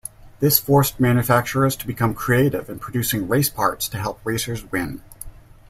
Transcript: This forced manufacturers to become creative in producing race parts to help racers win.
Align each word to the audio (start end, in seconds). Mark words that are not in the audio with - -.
This 0.39 0.57
forced 0.57 0.99
manufacturers 0.99 1.75
to 1.75 1.85
become 1.85 2.15
creative 2.15 2.71
in 2.71 2.79
producing 2.79 3.27
race 3.27 3.51
parts 3.51 3.87
to 3.89 3.99
help 3.99 4.19
racers 4.23 4.63
win. 4.71 5.03